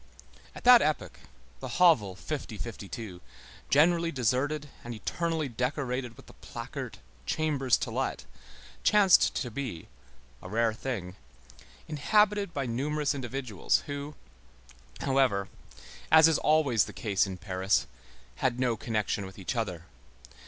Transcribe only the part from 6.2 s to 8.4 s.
the placard: "Chambers to let,"